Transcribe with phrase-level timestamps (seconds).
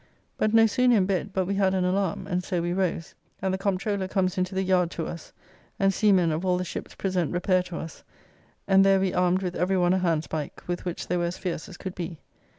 [0.35, 3.53] But no sooner in bed, but we had an alarm, and so we rose: and
[3.53, 5.31] the Comptroller comes into the Yard to us;
[5.79, 8.03] and seamen of all the ships present repair to us,
[8.67, 11.69] and there we armed with every one a handspike, with which they were as fierce
[11.69, 12.17] as could be.